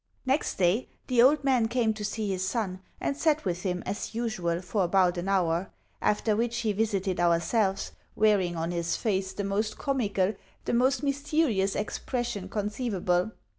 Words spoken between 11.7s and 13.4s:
expression conceivable.